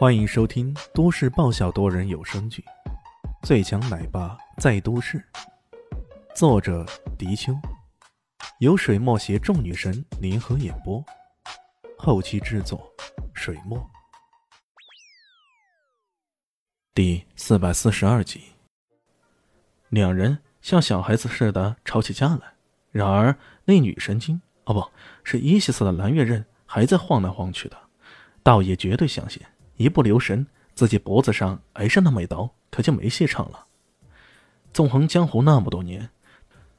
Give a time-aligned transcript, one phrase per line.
[0.00, 2.64] 欢迎收听都市爆笑多人有声剧
[3.46, 5.18] 《最强奶爸在都市》，
[6.34, 6.86] 作者：
[7.18, 7.52] 迪秋，
[8.60, 11.04] 由水墨携众女神联合演播，
[11.98, 12.90] 后期制作：
[13.34, 13.78] 水墨。
[16.94, 18.40] 第四百四十二集，
[19.90, 22.54] 两人像小孩子似的吵起架来，
[22.90, 23.36] 然而
[23.66, 24.90] 那女神经哦，不
[25.22, 27.76] 是伊西斯的蓝月刃还在晃来晃去的，
[28.42, 29.42] 倒也绝对相信。
[29.80, 33.64] 一不留神，自己脖子上挨上那么一刀，可就没戏唱了。
[34.74, 36.10] 纵横江湖那么多年，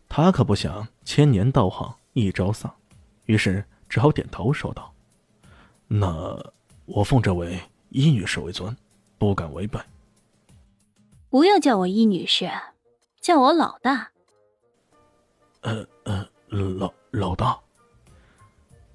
[0.08, 2.72] 他可不想千年道行一朝丧，
[3.26, 4.94] 于是只好点头说道
[5.90, 6.40] ：“那
[6.86, 7.60] 我奉这位
[7.90, 8.78] 伊女士为尊，
[9.18, 9.80] 不敢违背。”
[11.32, 12.52] 不要叫我伊女士，
[13.20, 14.12] 叫我老大。
[15.62, 17.60] 呃呃，老老大。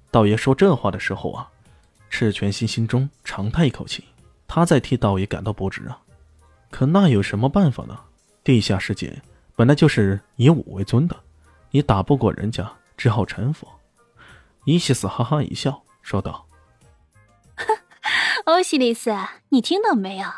[0.09, 1.51] 道爷说这话的时候啊。
[2.09, 4.03] 赤泉心心中长叹一口气，
[4.47, 5.99] 他在替道爷感到不值啊，
[6.71, 7.99] 可那有什么办法呢？
[8.43, 9.21] 地下世界
[9.55, 11.15] 本来就是以武为尊的，
[11.71, 13.67] 你打不过人家，只好臣服。
[14.65, 16.47] 伊西斯哈哈一笑，说道
[18.45, 19.13] ：“欧西里斯，
[19.49, 20.29] 你听到没有？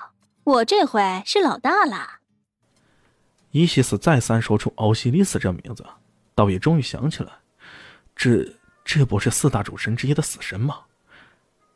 [0.43, 2.19] 我这回是老大了。”
[3.51, 5.85] 伊西斯再三说出欧西里斯这名字，
[6.35, 7.31] 道也终于想起来，
[8.15, 8.47] 这
[8.83, 10.79] 这不是四大主神之一的死神吗？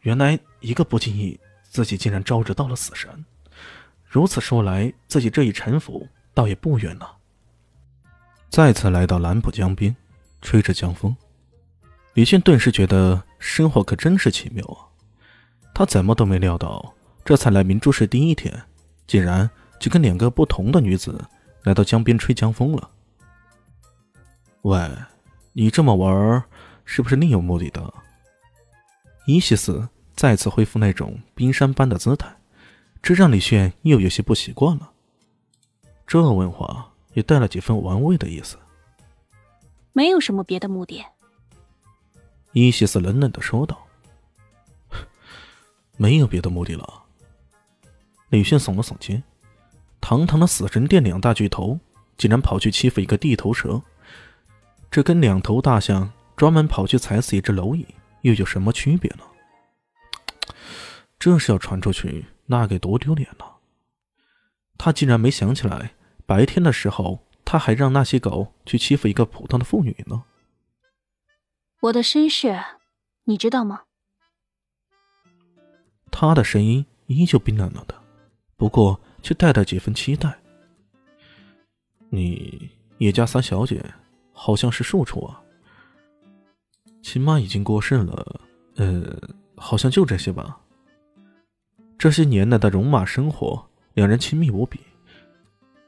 [0.04, 3.10] 原来一个不经意，自己竟然招致到了死神。
[4.06, 7.18] 如此说来，自己这一臣服，倒也不远了。
[8.50, 9.96] 再次来到蓝浦江边，
[10.42, 11.16] 吹着江风，
[12.14, 14.86] 李迅顿时觉得生活可真是奇妙啊！
[15.74, 18.62] 他怎么都没料到，这才来明珠市第一天，
[19.08, 21.20] 竟然就跟两个不同的女子
[21.64, 22.92] 来到江边吹江风了。
[24.64, 24.92] 喂，
[25.54, 26.44] 你这么玩，
[26.84, 27.94] 是不是另有目的的？
[29.26, 29.88] 伊西斯。
[30.24, 32.34] 再次恢复那种冰山般的姿态，
[33.02, 34.90] 这让李炫又有些不习惯了。
[36.08, 38.58] 这问话也带了几分玩味的意思。
[39.92, 41.04] 没有什么别的目的。
[42.54, 43.86] 伊西斯冷冷的说道
[46.00, 47.04] ：“没有别的目的了。”
[48.32, 49.22] 李炫耸了耸肩，
[50.00, 51.78] 堂堂的死神殿两大巨头，
[52.16, 53.82] 竟然跑去欺负一个地头蛇，
[54.90, 57.86] 这跟两头大象专门跑去踩死一只蝼蚁
[58.22, 59.26] 又有什么区别呢？
[61.24, 63.46] 这是要传出去，那该多丢脸呢！
[64.78, 65.94] 他竟然没想起来，
[66.26, 70.26] 白天的时候他还让那些狗去欺负一个普通的妇女呢。
[71.80, 72.62] 我的身世，
[73.24, 73.84] 你知道吗？
[76.12, 77.96] 他的声音依旧冰冷冷的，
[78.58, 80.38] 不过却带着几分期待。
[82.10, 83.82] 你叶家三小姐
[84.34, 85.42] 好像是庶出啊，
[87.02, 88.42] 亲妈已经过世了，
[88.76, 89.18] 呃，
[89.56, 90.60] 好像就这些吧。
[92.04, 94.78] 这些年来的戎马生活，两人亲密无比，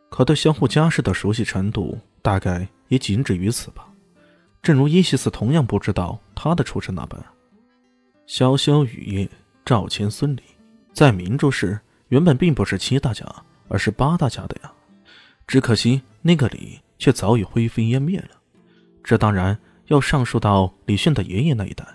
[0.07, 3.85] 可对相互家世的熟悉程度，大概也仅止于此吧。
[4.61, 7.21] 正如伊西斯同样不知道他的出身那般。
[8.29, 9.29] 潇潇雨夜，
[9.65, 10.41] 赵钱孙李，
[10.93, 11.77] 在明珠市
[12.07, 13.25] 原本并不是七大家，
[13.67, 14.71] 而是八大家的呀。
[15.45, 18.29] 只可惜那个李却早已灰飞烟灭了。
[19.03, 21.85] 这当然要上溯到李炫的爷爷那一代，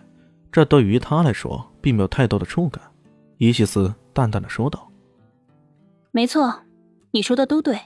[0.53, 2.83] 这对于他来说并没有太多的触感。
[3.39, 3.91] 伊西斯。
[4.13, 4.91] 淡淡的说道
[6.13, 6.63] ：“没错，
[7.13, 7.79] 你说的都对。”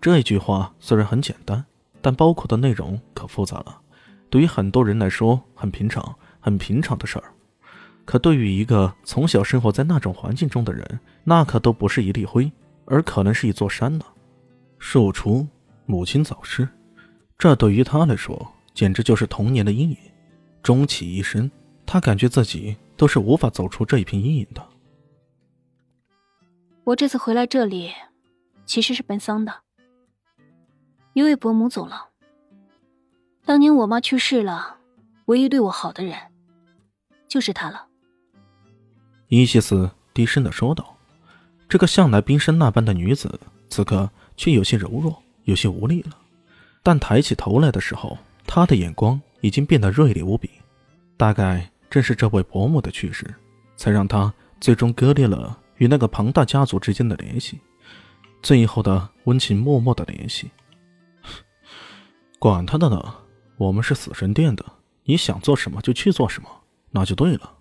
[0.00, 1.64] 这一句话虽然很简单，
[2.00, 3.80] 但包括的内容可复杂了。
[4.30, 7.24] 对于很多人来说，很平常、很平常的事儿，
[8.04, 12.50] 可对于一个从小生活在那种环境中的人，那可都不是一粒灰，
[12.86, 14.04] 而可能是一座山呢。
[14.78, 15.46] 庶出，
[15.86, 16.66] 母亲早逝，
[17.38, 19.96] 这对于他来说，简直就是童年的阴影。
[20.62, 21.48] 终其一生，
[21.84, 22.76] 他感觉自己。
[23.02, 24.64] 都是无法走出这一片阴影的。
[26.84, 27.92] 我这次回来这里，
[28.64, 29.52] 其实是奔丧的。
[31.12, 32.10] 一位伯母走了，
[33.44, 34.76] 当年我妈去世了，
[35.24, 36.16] 唯一对我好的人，
[37.26, 37.88] 就是她了。
[39.26, 40.96] 伊西斯低声的说道
[41.68, 46.16] ：“这个向来冰山那般的女子，此刻却有些柔弱，有些无力了。
[46.84, 48.16] 但抬起头来的时候，
[48.46, 50.48] 她的眼光已经变得锐利无比，
[51.16, 53.26] 大概……”正是这位伯母的去世，
[53.76, 57.60] 才让他最终割裂了与那个庞大家族之间的联系，
[58.42, 60.50] 最后的温情脉脉的联系。
[62.40, 63.14] 管他的呢，
[63.58, 64.64] 我们是死神殿的，
[65.04, 66.48] 你想做什么就去做什么，
[66.92, 67.58] 那就对了。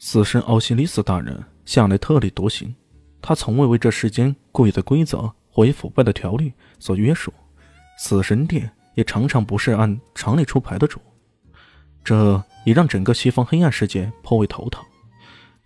[0.00, 2.74] 死神奥西里斯大人向来特立独行，
[3.22, 7.32] 他从未为这世间固有的规则或以腐败的条例所约束，
[7.96, 11.00] 死神殿也常常不是按常理出牌的主。
[12.04, 14.84] 这也让整个西方黑暗世界颇为头疼。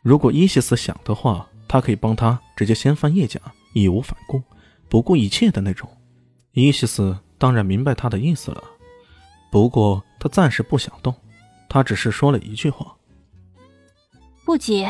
[0.03, 3.41] 如果伊西斯想的话，他可以帮他直接掀翻叶家，
[3.75, 4.41] 义无反顾，
[4.89, 5.91] 不顾一切的那种。
[6.53, 8.63] 伊西斯当然明白他的意思了，
[9.51, 11.15] 不过他暂时不想动，
[11.69, 12.97] 他只是说了一句话
[14.47, 14.87] ：“不急，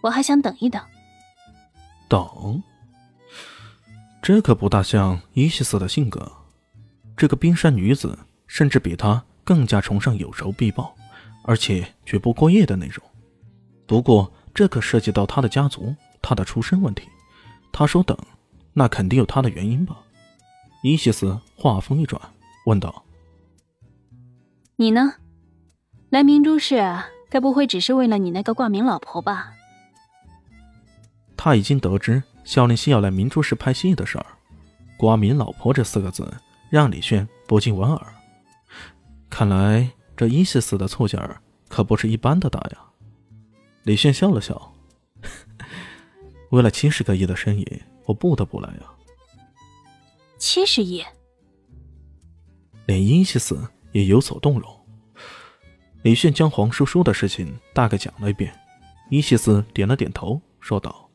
[0.00, 0.80] 我还想等一等。”
[2.08, 2.62] 等？
[4.22, 6.32] 这可不大像伊西斯的性格。
[7.16, 10.96] 这个冰山女子甚至比他更加崇尚有仇必报，
[11.44, 13.04] 而且绝不过夜的那种。
[13.86, 17.06] 不过这可涉及到他的家族、他的出身问题。
[17.70, 18.16] 他说等，
[18.72, 19.98] 那肯定有他的原因吧？
[20.82, 22.20] 伊西斯话锋一转，
[22.66, 23.04] 问道
[24.76, 25.14] ：“你呢？
[26.10, 26.76] 来明珠市，
[27.28, 29.52] 该不会只是为了你那个挂名老婆吧？”
[31.36, 34.26] 他已经得知肖林熙要来明珠市拍戏的事儿
[34.96, 36.32] ，“挂名老婆”这四个字
[36.70, 38.14] 让李炫不禁莞尔。
[39.28, 42.78] 看来这伊西斯的醋劲儿可不是一般的大呀。
[43.82, 44.72] 李炫笑了笑
[46.50, 48.90] ：“为了七十个亿的生意，我不得不来呀。”
[50.38, 51.04] 七十亿，
[52.86, 54.86] 连伊西斯也有所动容。
[56.02, 58.54] 李炫将黄叔叔的事情大概讲了一遍，
[59.10, 61.10] 伊西斯点了点头，说道：“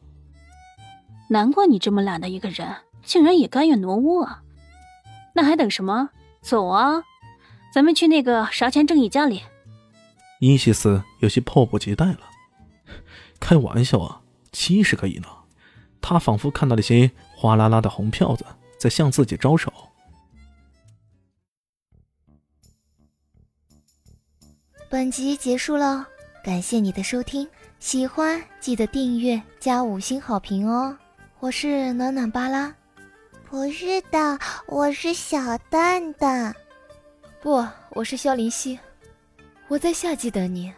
[1.30, 4.44] 难怪你这么懒的一个人，竟然也甘愿挪窝啊！
[5.34, 6.10] 那还等什么？
[6.42, 7.04] 走啊，
[7.72, 9.44] 咱们去那个啥钱正义家里。”
[10.40, 12.20] 伊西斯有些迫不及待了。
[13.40, 14.22] 开玩笑啊！
[14.52, 15.28] 七十个亿呢？
[16.02, 18.46] 他仿佛看到了些哗啦啦的红票子
[18.78, 19.72] 在向自己招手。
[24.90, 26.08] 本集结束了，
[26.44, 27.48] 感谢你的收听，
[27.80, 30.98] 喜欢记得订阅加五星好评哦！
[31.40, 32.74] 我是暖暖巴拉，
[33.50, 36.56] 不是的，我是小蛋蛋，
[37.42, 38.78] 不，我是萧林熙，
[39.70, 40.74] 我在夏季等你。